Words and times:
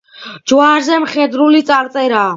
ჯვარზე 0.51 0.97
მხედრული 1.05 1.63
წარწერაა. 1.71 2.29